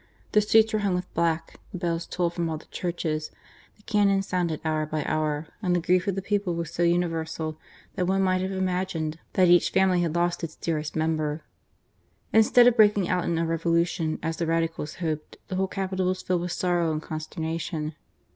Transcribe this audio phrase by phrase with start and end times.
[0.31, 3.29] The streets were hung with black, the bells tolled from all the churches,
[3.77, 7.59] the cannon sounded hour by hour, and the grief of the people was so universal
[7.93, 11.43] that one might have imagined that each family had lost its dearest member.
[12.33, 16.23] Instead of breaking out in a Revolution, as the Radicals hoped, the whole capital was
[16.23, 17.93] filled with sorrow and consternation.